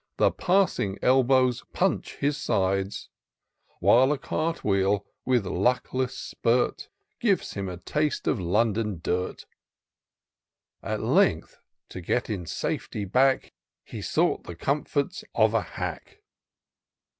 The 0.17 0.31
passing 0.31 0.97
elbows 1.03 1.63
punch 1.73 2.15
his 2.15 2.35
sides; 2.35 3.09
While 3.79 4.11
a 4.11 4.17
cart 4.17 4.63
wheel, 4.63 5.05
with 5.27 5.45
luckless 5.45 6.17
spirt, 6.17 6.89
(rives 7.23 7.53
him 7.53 7.69
a 7.69 7.77
taste 7.77 8.25
of 8.25 8.39
London 8.39 8.99
dirt: 9.03 9.45
At 10.81 11.01
length, 11.01 11.59
to 11.89 12.01
get 12.01 12.31
in 12.31 12.47
safety 12.47 13.05
back, 13.05 13.53
He 13.83 14.01
sought 14.01 14.45
the 14.45 14.55
comforts 14.55 15.23
of 15.35 15.53
a 15.53 15.61
hack. 15.61 16.23